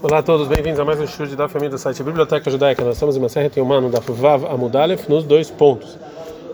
[0.00, 2.84] Olá a todos, bem-vindos a mais um show da família do site Biblioteca Judaica.
[2.84, 5.98] Nós estamos em uma serra Teumano da Vav Amudalef nos dois pontos.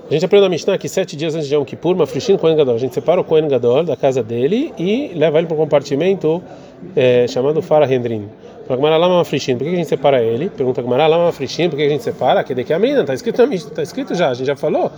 [0.08, 2.76] A gente aprende na Mishnah que sete dias antes de Yom Kippur, Mafrishin Kohen Gadol.
[2.76, 6.42] A gente separa o Kohen Gadol da casa dele e leva ele para um compartimento
[6.96, 8.30] é, chamado Farah Hendrin.
[8.66, 10.48] Para Gamara Lama Mafrishin, por que a gente separa ele?
[10.48, 12.42] Pergunta Gamara Lama Mafrishin, por que a gente separa?
[12.42, 14.90] Que de que a menina, está escrito, está escrito já, a gente já falou.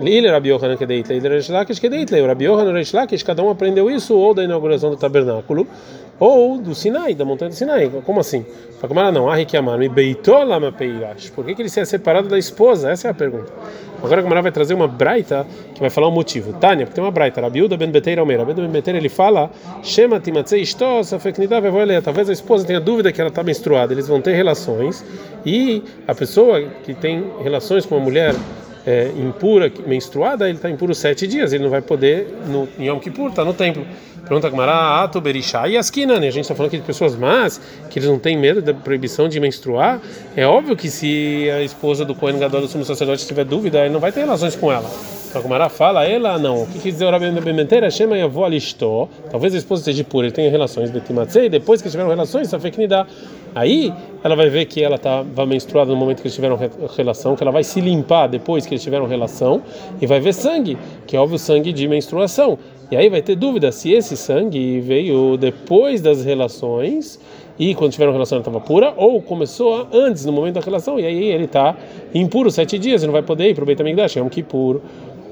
[0.00, 2.20] Lile Rabi Yohanan Kedeitle, Lile Reish Lakish Kedeitle.
[2.20, 5.66] O Rabi Yohanan Reish Lakish, cada um aprendeu isso ou da inauguração do tabernáculo
[6.20, 7.90] ou do Sinai, da montanha do Sinai.
[8.04, 8.44] Como assim?
[8.78, 10.60] Fala, não, Arrikiamar, beitou lá
[11.34, 12.90] Por que, que ele se é separado da esposa?
[12.90, 13.50] Essa é a pergunta.
[14.02, 16.52] Agora a Gamara vai trazer uma braita que vai falar o um motivo.
[16.54, 18.42] Tânia, porque tem uma braita, Rabiuda ben Beteira Almeira.
[18.42, 19.50] Rabiuda ben Beteira ele fala:
[19.82, 21.56] Shema timatzei istosa feknida
[22.02, 23.92] Talvez a esposa tenha dúvida que ela está menstruada.
[23.92, 25.04] Eles vão ter relações
[25.44, 28.34] e a pessoa que tem relações com uma mulher
[28.86, 32.98] é, impura, menstruada, ele está impuro sete dias, ele não vai poder no em Yom
[32.98, 33.84] Kippur, está no templo.
[34.20, 36.28] Pergunta Gamara, Ato Berishá e Askina, né?
[36.28, 39.28] A gente está falando aqui de pessoas más, que eles não têm medo da proibição
[39.28, 40.00] de menstruar.
[40.36, 43.92] É óbvio que se a esposa do Kohen Gadol, do sumo sacerdote, tiver dúvida, ele
[43.92, 44.88] não vai ter relações com ela.
[45.28, 46.62] Então Gamara fala, ela não.
[46.62, 47.90] O que quer dizer o Rabi Bementeira?
[47.90, 48.48] Chama e avó.
[49.30, 52.58] Talvez a esposa esteja pura, ele tenha relações de Timatzei, depois que tiveram relações, só
[52.58, 53.06] foi que dá.
[53.54, 56.58] Aí ela vai ver que ela estava tá, menstruada no momento que eles tiveram
[56.96, 59.62] relação, que ela vai se limpar depois que eles tiveram relação
[60.00, 62.58] e vai ver sangue, que é óbvio sangue de menstruação.
[62.90, 67.20] E aí vai ter dúvida se esse sangue veio depois das relações
[67.58, 71.06] e quando tiveram relação ela estava pura ou começou antes no momento da relação e
[71.06, 71.76] aí ele está
[72.14, 74.82] impuro sete dias, ele não vai poder ir para o Beit HaMikdash, é um puro.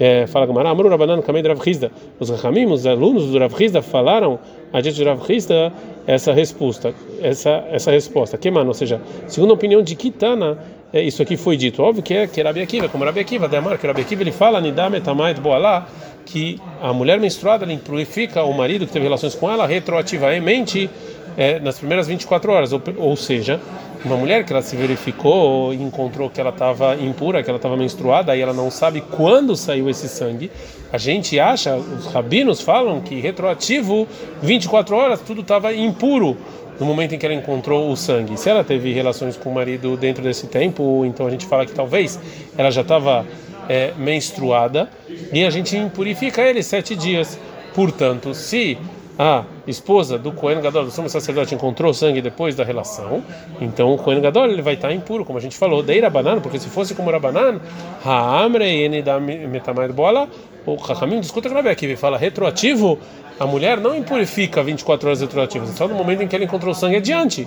[0.01, 1.91] É, fala Gamara, Amru Rabanan Kamei Rav Hizda.
[2.21, 4.39] Os Rahamim, os alunos do Rav Hizda falaram
[4.73, 5.73] a gente do Hizda
[6.07, 8.39] essa resposta, essa essa resposta.
[8.39, 10.59] Que mano, ou seja, segundo a opinião de Kitana,
[10.93, 11.83] é, isso aqui foi dito.
[11.83, 14.61] Óbvio que é que Rabi Akiva, como Rabi Akiva, Demar, que Rabi Akiva ele fala
[14.61, 15.87] Nidam etamait boalá
[16.25, 20.89] que a mulher menstruada ela impurifica o marido que teve relações com ela retroativamente
[21.37, 23.61] é, nas primeiras 24 horas, ou, ou seja,
[24.05, 27.77] uma mulher que ela se verificou e encontrou que ela estava impura, que ela estava
[27.77, 30.51] menstruada, e ela não sabe quando saiu esse sangue.
[30.93, 34.07] A gente acha, os rabinos falam que retroativo
[34.43, 36.37] 24 horas tudo estava impuro
[36.79, 38.39] no momento em que ela encontrou o sangue.
[38.39, 41.73] Se ela teve relações com o marido dentro desse tempo, então a gente fala que
[41.73, 42.19] talvez
[42.57, 43.27] ela já estava
[43.69, 44.89] é, menstruada
[45.33, 47.39] e a gente impurifica ele sete dias.
[47.75, 48.79] Portanto, se
[49.19, 53.23] a esposa do Cohen Gadol, do sumo sacerdote, encontrou sangue depois da relação,
[53.61, 56.59] então o Cohen Gadol ele vai estar impuro, como a gente falou, deira banana, porque
[56.59, 57.61] se fosse como era banana,
[58.05, 60.29] haamre da metamai bola,
[60.67, 62.99] o Chachamim discuta com a Rabi fala retroativo,
[63.39, 66.75] a mulher não impurifica 24 horas retroativas, é só no momento em que ela encontrou
[66.75, 67.47] sangue adiante.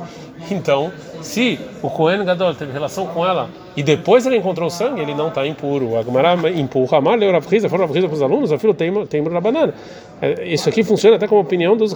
[0.49, 5.13] Então, se o Cohen Gadol teve relação com ela e depois ela encontrou sangue, ele
[5.13, 5.97] não está impuro.
[5.97, 9.21] A Gemara empurra, Amar leu Rav Riza, falou Rav para os alunos, afilo tem tem
[9.21, 9.73] na banana.
[10.21, 11.93] É, isso aqui funciona até como opinião dos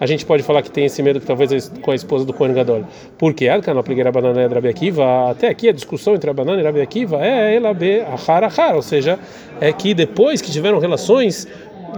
[0.00, 2.54] A gente pode falar que tem esse medo que talvez com a esposa do Cohen
[2.54, 2.84] Gadol.
[3.16, 6.32] Porque Adkan não apliquei a banana e Rabi Akiva, até aqui a discussão entre a
[6.32, 9.18] banana e Rabi Akiva é ela be achar achar, ou seja,
[9.60, 11.46] é que depois que tiveram relações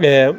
[0.02, 0.34] é,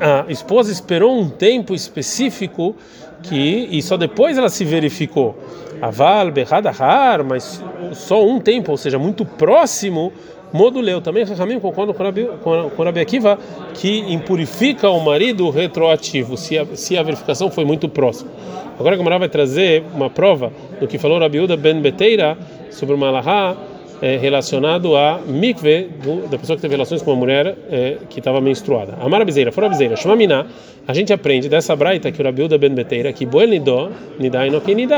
[0.00, 2.74] a esposa esperou um tempo específico
[3.22, 5.36] que e só depois ela se verificou.
[5.82, 7.60] Aval, berradahar, mas
[7.92, 10.12] só um tempo, ou seja, muito próximo,
[10.52, 11.00] moduleu.
[11.00, 13.36] Também Rahamim concorda com Rabi, Akiva
[13.74, 18.30] que impurifica o marido retroativo, se a, se a verificação foi muito próxima.
[18.78, 22.38] Agora a Gamara vai trazer uma prova do que falou Rabi Uda Ben Beteira
[22.70, 23.56] sobre o Malahá
[24.02, 25.88] é, relacionado a mikve
[26.28, 28.98] da pessoa que teve relações com uma mulher é, que estava menstruada.
[29.00, 30.48] Amara Bizeira, fora Bizeira, Shmamina,
[30.86, 34.50] a gente aprende dessa braita que o Rabiuda Ben Beteira, que Boel Nidó, Nidá e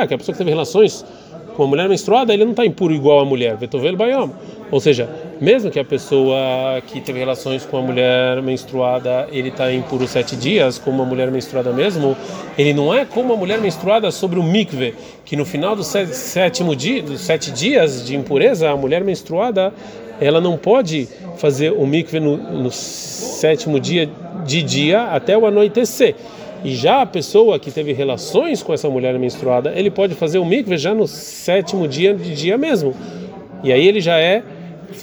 [0.08, 1.04] que a pessoa que teve relações
[1.54, 4.30] com uma mulher menstruada, ele não está impuro igual a mulher, Vetovel Bayom.
[4.70, 5.08] Ou seja,
[5.40, 10.36] mesmo que a pessoa que teve relações com a mulher menstruada, ele está impuro sete
[10.36, 12.16] dias, como uma mulher menstruada mesmo,
[12.56, 16.76] ele não é como a mulher menstruada sobre o mikve, que no final do sétimo
[16.76, 19.72] dia, dos sete dias de impureza, a mulher menstruada,
[20.20, 24.08] ela não pode fazer o mikve no, no sétimo dia
[24.44, 26.14] de dia até o anoitecer.
[26.64, 30.44] E já a pessoa que teve relações com essa mulher menstruada, ele pode fazer o
[30.44, 32.94] mikve já no sétimo dia de dia mesmo.
[33.62, 34.42] E aí ele já é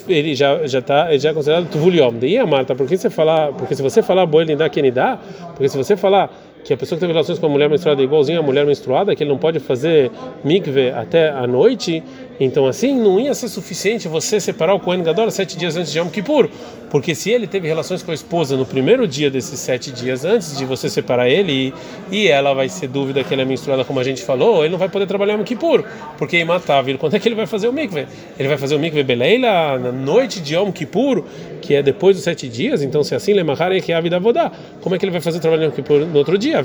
[0.07, 2.13] ele já já tá já é considerado tuvuliom.
[2.19, 5.19] Daí a Marta, porque você falar, porque se você falar boi dá quem dá,
[5.55, 6.29] porque se você falar
[6.63, 9.15] que a pessoa que teve relações com a mulher menstruada é igualzinha à mulher menstruada,
[9.15, 10.11] que ele não pode fazer
[10.43, 12.03] mikve até a noite,
[12.43, 15.99] Então assim não ia ser suficiente você separar o Kohen Gadol sete dias antes de
[15.99, 16.49] Yom Kippur,
[16.89, 20.57] porque se ele teve relações com a esposa no primeiro dia desses sete dias antes
[20.57, 21.71] de você separar ele
[22.11, 24.71] e, e ela vai ser dúvida que ela é menstruada como a gente falou, ele
[24.71, 25.83] não vai poder trabalhar Yom Kippur,
[26.17, 26.97] porque é imatável.
[26.97, 28.07] Quando é que ele vai fazer o mikve?
[28.39, 31.23] Ele vai fazer o mikve Beleila na noite de Yom Kippur,
[31.61, 32.81] que é depois dos sete dias.
[32.81, 34.51] Então se assim lemachar que é a vida vodá,
[34.81, 36.59] como é que ele vai fazer o trabalho Yom Kippur no outro dia?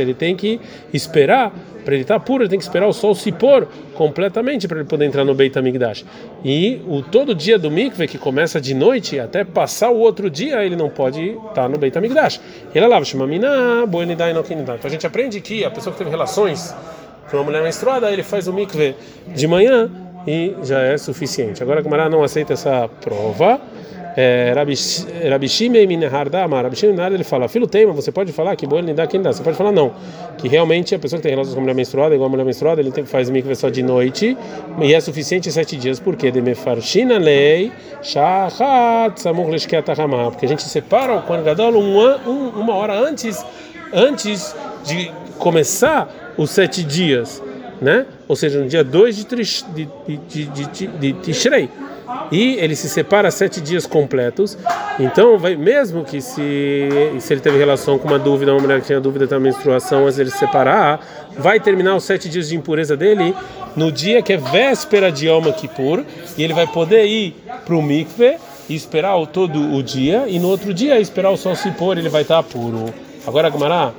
[0.00, 0.60] Ele tem que
[0.92, 4.66] esperar para ele estar tá puro, ele tem que esperar o sol se pôr completamente
[4.66, 6.04] para ele poder entrar no Beit HaMikdash.
[6.44, 10.64] E o todo dia do mikve, que começa de noite até passar o outro dia,
[10.64, 12.40] ele não pode estar tá no Beit HaMikdash.
[12.74, 16.10] Ele lava, chama mina, boenidai no Então a gente aprende que a pessoa que teve
[16.10, 16.74] relações
[17.30, 18.94] com uma mulher menstruada, ele faz o mikve
[19.34, 19.90] de manhã
[20.26, 21.62] e já é suficiente.
[21.62, 23.60] Agora a Gamara não aceita essa prova
[24.16, 24.52] é,
[25.30, 29.06] Rabi Shimei Minehardama, Rabi Shimei ele fala, filho tema, você pode falar que boa dá
[29.06, 29.92] quem dá, você pode falar não,
[30.36, 32.80] que realmente a pessoa que tem relações com a mulher menstruada, igual a mulher menstruada,
[32.80, 34.36] ele tem fazer mikve só de noite,
[34.80, 37.72] e é suficiente sete dias, porque de mefarshina lei,
[38.02, 43.44] shachat samuch leshkeatahama, porque a gente separa o Kohen Gadol uma, uma hora antes,
[43.92, 44.54] antes
[44.84, 47.42] de começar os sete dias,
[47.80, 48.06] né?
[48.28, 49.88] Ou seja, no dia 2 de, de,
[50.28, 51.68] de, de, de Tishrei
[52.30, 54.56] e ele se separa sete dias completos.
[54.98, 56.88] Então, vai, mesmo que se,
[57.20, 60.18] se ele teve relação com uma dúvida, uma mulher que tinha dúvida da menstruação, antes
[60.18, 61.00] ele se separar,
[61.36, 63.34] vai terminar os sete dias de impureza dele
[63.76, 66.04] no dia que é véspera de Yom Kippur,
[66.36, 68.36] e ele vai poder ir para o mikve
[68.68, 71.98] e esperar o, todo o dia, e no outro dia esperar o sol se pôr,
[71.98, 72.92] ele vai estar puro.
[73.26, 73.92] Agora, Gumará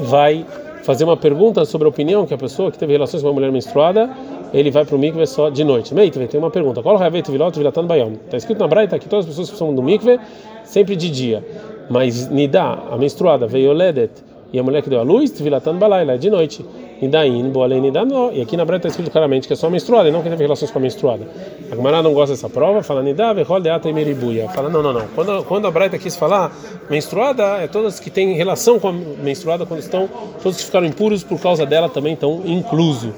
[0.00, 0.44] vai
[0.82, 3.52] fazer uma pergunta sobre a opinião que a pessoa que teve relações com uma mulher
[3.52, 4.10] menstruada
[4.52, 5.94] ele vai para o mikve só de noite.
[5.94, 6.82] Meitve, tem uma pergunta.
[6.82, 8.12] Qual é vilot vilatan bayom?
[8.24, 10.18] Está escrito na Braita que todas as pessoas que são do mikve
[10.64, 11.44] sempre de dia.
[11.88, 14.12] Mas nidá, a menstruada, veio ledet,
[14.52, 16.64] e a mulher que deu a luz, vilatan balayla, é de noite.
[17.00, 18.30] Nidain, boalei nidá, não.
[18.32, 20.28] E aqui na Braita está escrito claramente que é só a menstruada, e não que
[20.28, 21.26] teve relações com a menstruada.
[21.70, 24.48] A Gemara não gosta dessa prova, fala nidá, vehol deata e meribuia.
[24.50, 25.08] Fala, não, não, não.
[25.14, 26.54] Quando, quando a Braita quis falar
[26.90, 30.08] menstruada, é todas que têm relação com a menstruada, quando estão,
[30.42, 33.12] todos que ficaram impuros por causa dela também estão incluso.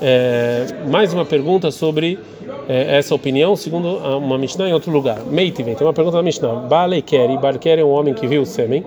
[0.00, 2.18] É, mais uma pergunta sobre
[2.68, 5.24] é, essa opinião, segundo uma Mishnah em outro lugar.
[5.24, 6.54] Meitivem, tem uma pergunta da Mishnah.
[6.54, 8.84] Bale Keri, Barker é um homem que viu o sêmen,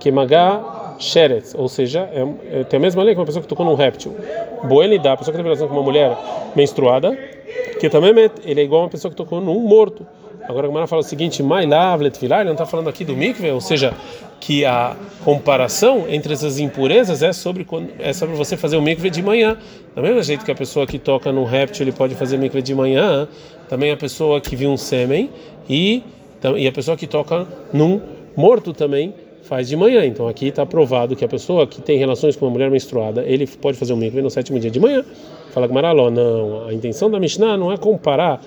[0.00, 3.48] que Magá Sheretz, ou seja, é, é, tem a mesma lei que uma pessoa que
[3.48, 4.14] tocou num réptil.
[4.64, 6.16] Boelida, a pessoa que teve relação com uma mulher
[6.56, 7.16] menstruada,
[7.78, 8.10] que também
[8.44, 10.06] ele é igual a uma pessoa que tocou num morto.
[10.48, 13.50] Agora a Gemara fala o seguinte: Mai lavlet ele não está falando aqui do mikve,
[13.50, 13.94] ou seja,
[14.40, 14.94] que a
[15.24, 19.56] comparação entre essas impurezas é sobre quando, é sobre você fazer o mikve de manhã.
[19.94, 22.74] Da mesma jeito que a pessoa que toca num réptil ele pode fazer mikve de
[22.74, 23.26] manhã,
[23.68, 25.30] também a pessoa que viu um sêmen
[25.68, 26.02] e
[26.58, 28.02] e a pessoa que toca num
[28.36, 29.14] morto também
[29.44, 30.04] faz de manhã.
[30.04, 33.46] Então aqui está provado que a pessoa que tem relações com uma mulher menstruada, ele
[33.46, 35.02] pode fazer o mikve no sétimo dia de manhã.
[35.52, 38.42] Fala Gamaraló, não, a intenção da Mishnah não é comparar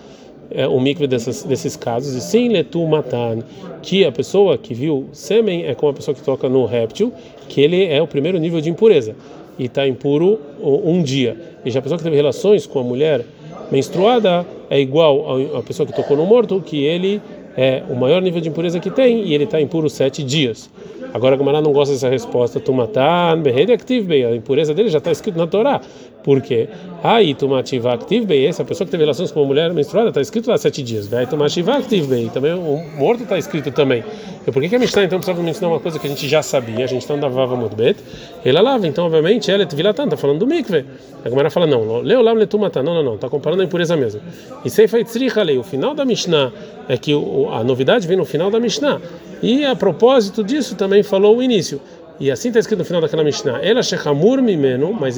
[0.52, 3.40] é, o mikve desses, casos, e sim letu matan,
[3.82, 7.12] que a pessoa que viu sêmen é como a pessoa que toca no réptil,
[7.48, 9.16] que ele é o primeiro nível de impureza
[9.58, 11.36] e está impuro um dia.
[11.66, 13.26] E já a pessoa que teve relações com a mulher
[13.72, 17.22] menstruada é igual à pessoa que tocou no morto, que ele
[17.56, 20.70] é o maior nível de impureza que tem e ele está impuro sete dias.
[21.14, 22.60] Agora a Gamara não gosta dessa resposta.
[22.60, 25.82] Tumatan, a impureza dele já está escrito na Torá.
[26.28, 26.68] Por quê?
[27.02, 30.50] Aí tumativa active bem, essa pessoa que teve relações com uma mulher menstruada está escrito
[30.50, 31.08] lá sete dias.
[31.08, 34.04] Vai tumativa active bem, também o morto está escrito também.
[34.46, 36.84] E por que, a Mishnah então precisava mencionar uma coisa que a gente já sabia?
[36.84, 37.96] A gente está andava muito bem.
[38.44, 40.84] Ele lava, então obviamente ela vilatan, está falando do mikve.
[41.24, 44.20] A Gemara fala não, leu lá letumata, não, não, não, está comparando a impureza mesmo.
[44.66, 46.52] E sei feitzricha lei, o final da Mishnah
[46.90, 47.14] é que
[47.54, 49.00] a novidade vem no final da Mishnah.
[49.42, 51.80] E a propósito disso também falou o início.
[52.20, 53.60] E assim está escrito no final daquela Mishnah.
[53.62, 55.18] Ela shechamur mimeno, mas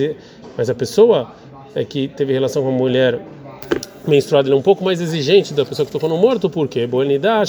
[0.57, 1.31] mas a pessoa
[1.76, 3.19] é que teve relação com a mulher
[4.07, 6.88] menstruada, ele é um pouco mais exigente da pessoa que tocou no morto, por quê?
[6.90, 7.45] Porque a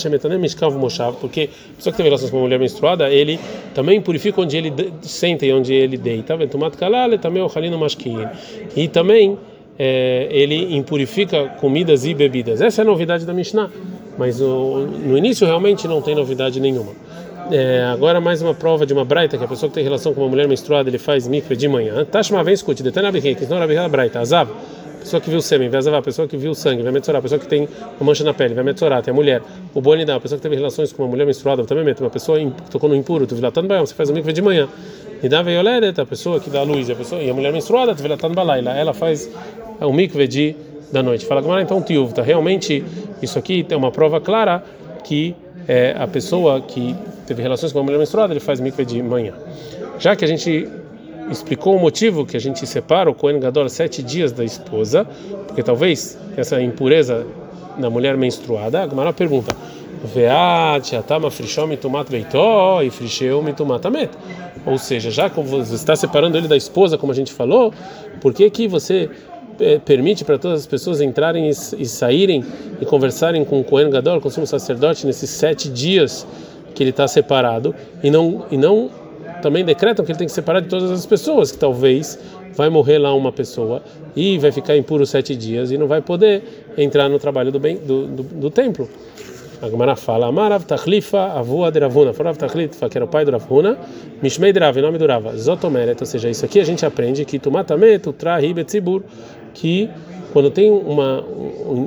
[1.77, 3.41] pessoa que teve relação com uma mulher menstruada, ele
[3.75, 6.37] também purifica onde ele senta e onde ele deita.
[8.77, 9.39] E também
[9.79, 12.61] é, ele impurifica comidas e bebidas.
[12.61, 13.71] Essa é a novidade da Mishnah,
[14.19, 16.93] mas no início realmente não tem novidade nenhuma.
[17.53, 20.21] É, agora mais uma prova de uma braita, que a pessoa que tem relação com
[20.21, 22.05] uma mulher menstruada, ele faz mikve de manhã.
[22.05, 24.51] Tashma vem escute, detalhe na que não era braita, azav.
[25.01, 27.67] Pessoa que viu sêmen, vai azavar, pessoa que viu sangue, vai metzorar, pessoa que tem
[27.99, 29.43] uma mancha na pele, vai metzorar, tem a mulher.
[29.75, 32.11] O boni dá, a pessoa que teve relações com uma mulher menstruada, também mete, uma
[32.11, 34.69] pessoa que tocou no impuro, tu vilatando baião, você faz o mikve de manhã.
[35.23, 38.03] E dá veioledet, a pessoa que dá luz, a pessoa, e a mulher menstruada, tu
[38.03, 39.29] vilatando balaila, ela faz
[39.81, 40.55] o mikve de
[40.93, 41.25] da noite.
[41.25, 42.85] Fala, então, tiuv, tá realmente,
[43.23, 44.63] isso aqui tem uma prova clara
[45.03, 45.35] que
[45.67, 46.95] é, a pessoa que
[47.31, 49.35] teve relações com uma mulher menstruada, ele faz mikve de manhã.
[50.01, 50.69] Já que a gente
[51.31, 55.07] explicou o motivo que a gente separa o Kohen Gadol sete dias da esposa,
[55.47, 57.25] porque talvez essa impureza
[57.79, 59.55] na mulher menstruada, a Gemara pergunta.
[64.67, 67.73] Ou seja, já que você está separando ele da esposa, como a gente falou,
[68.21, 69.09] por que que você
[69.61, 72.45] eh, permite para todas as pessoas entrarem e, saírem
[72.81, 76.27] e conversarem com o Kohen Gadol, com o sumo sacerdote, nesses sete dias
[76.75, 78.91] que ele está separado, e não, e não
[79.43, 82.19] também decretam que ele tem que separar de todas as pessoas, que talvez
[82.55, 83.83] vai morrer lá uma pessoa
[84.15, 86.43] e vai ficar impuro sete dias e não vai poder
[86.77, 88.89] entrar no trabalho do, bem, do, do, do templo.
[89.63, 91.81] A Gemara fala, Amarav Tachlifa, avua de
[92.15, 93.77] Forav Tachlifa, que era o pai do Ravuna,
[94.23, 97.27] Mishmei de Rav, em nome do Rava, Zotomeret, ou seja, isso aqui a gente aprende
[97.27, 99.03] que Tumatamet, Utra, Ribetzibur,
[99.53, 99.91] que
[100.33, 101.23] quando tem uma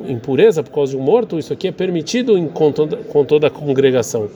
[0.07, 3.47] impureza por causa de um morto, isso aqui é permitido em, com, toda, com toda
[3.47, 4.29] a congregação.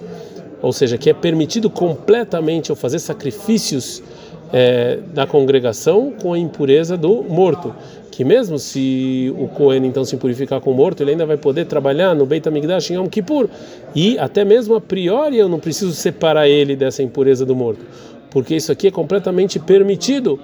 [0.61, 4.01] Ou seja, que é permitido completamente eu fazer sacrifícios
[4.51, 7.73] é, da congregação com a impureza do morto.
[8.11, 11.65] Que mesmo se o Cohen então se purificar com o morto, ele ainda vai poder
[11.65, 13.47] trabalhar no Beit HaMikdash em Yom Kippur,
[13.93, 17.85] e até mesmo a priori eu não preciso separar ele dessa impureza do morto,
[18.31, 20.39] porque isso aqui é completamente permitido.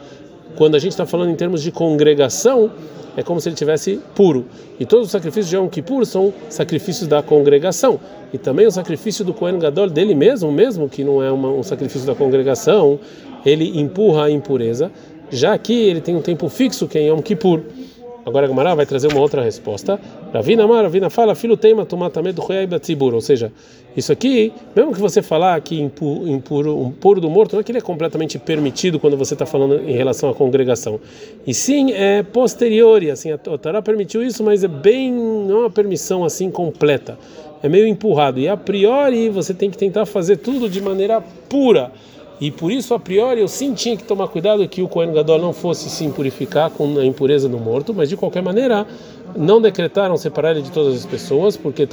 [0.56, 2.72] Quando a gente está falando em termos de congregação,
[3.16, 4.46] é como se ele tivesse puro.
[4.80, 8.00] E todos os sacrifícios de Yom Kippur são sacrifícios da congregação.
[8.34, 11.64] E também o sacrifício do Kohen Gadol dele mesmo, mesmo que não é uma, um
[11.64, 13.00] sacrifício da congregação,
[13.46, 14.92] ele empurra a impureza
[15.34, 17.62] já que ele tem um tempo fixo que é Yom Kippur.
[18.26, 20.00] Agora a Gemara vai trazer uma outra resposta.
[20.34, 22.42] Ravina Mar, Ravina fala, filho tema tomatamento
[22.80, 23.14] tzibur.
[23.14, 23.52] Ou seja,
[23.98, 27.64] isso aqui, mesmo que você falar que impuro, impuro, um puro do morto, não é
[27.64, 31.00] que ele é completamente permitido quando você está falando em relação à congregação.
[31.46, 35.70] E sim, é posterior, assim, a Torá permitiu isso, mas é bem, não é uma
[35.70, 37.18] permissão assim completa.
[37.62, 38.40] É meio empurrado.
[38.40, 41.92] E a priori você tem que tentar fazer tudo de maneira pura
[42.42, 45.40] e por isso, a priori, eu sim tinha que tomar cuidado que o Kohen Gadol
[45.40, 48.86] não fosse se impurificar com a impureza do morto, mas de qualquer maneira,
[49.36, 51.88] não decretaram separar ele de todas as pessoas, porque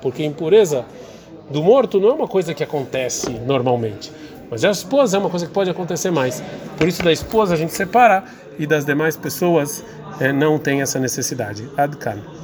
[0.00, 0.84] porque a impureza
[1.50, 4.12] do morto não é uma coisa que acontece normalmente.
[4.50, 6.42] Mas a esposa é uma coisa que pode acontecer mais.
[6.76, 8.24] Por isso, da esposa a gente separa
[8.58, 9.84] e das demais pessoas
[10.20, 11.68] é, não tem essa necessidade.
[11.76, 12.18] Adkan.